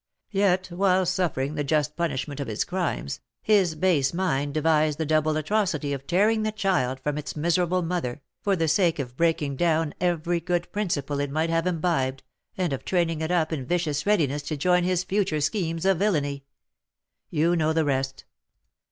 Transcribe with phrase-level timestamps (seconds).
[0.31, 5.37] Yet, while suffering the just punishment of his crimes, his base mind devised the double
[5.37, 9.93] atrocity of tearing the child from its miserable mother, for the sake of breaking down
[10.01, 12.23] every good principle it might have imbibed,
[12.57, 16.45] and of training it up in vicious readiness to join his future schemes of villainy.
[17.29, 18.25] You know the rest.